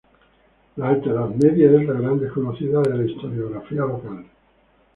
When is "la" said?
0.77-0.87, 1.87-1.93, 2.97-3.03